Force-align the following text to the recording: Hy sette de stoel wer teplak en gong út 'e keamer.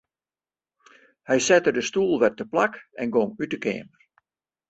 Hy 1.27 1.37
sette 1.45 1.71
de 1.75 1.81
stoel 1.89 2.15
wer 2.21 2.33
teplak 2.35 2.73
en 3.01 3.09
gong 3.13 3.33
út 3.43 3.51
'e 3.55 3.59
keamer. 3.63 4.01